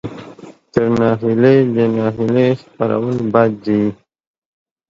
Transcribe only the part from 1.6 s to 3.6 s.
د ناهیلۍ خپرول بد